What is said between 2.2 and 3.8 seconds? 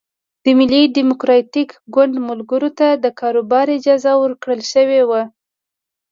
ملګرو ته د کاروبار